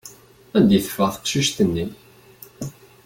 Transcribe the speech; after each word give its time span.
Anda 0.57 0.73
i 0.77 0.79
teffeɣ 0.85 1.09
teqcict-nni? 1.11 1.85